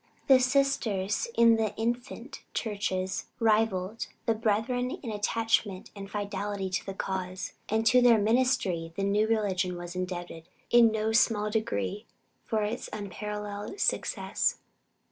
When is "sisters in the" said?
0.39-1.75